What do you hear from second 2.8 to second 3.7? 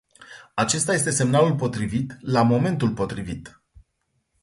potrivit.